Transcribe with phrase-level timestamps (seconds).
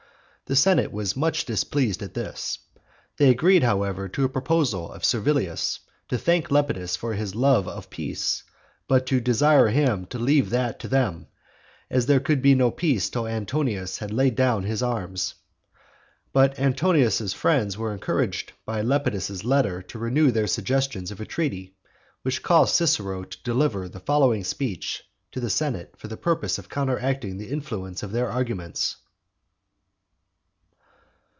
[0.47, 2.59] The senate was much displeased at this.
[3.15, 7.89] They agreed, however, to a proposal of Servilius to thank Lepidus for his love of
[7.89, 8.43] peace,
[8.85, 11.27] but to desire him to leave that to them;
[11.89, 15.35] as there could be no peace till Antonius had laid down his arms.
[16.33, 21.77] But Antonius's friends were encouraged by Lepidus's letter to renew their suggestions of a treaty;
[22.23, 26.67] which caused Cicero to deliver the following speech to the senate for the purpose of
[26.67, 28.97] counteracting the influence of their arguments.